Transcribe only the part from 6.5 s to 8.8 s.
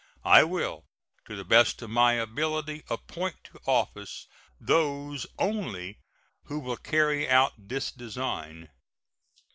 will carry out this design.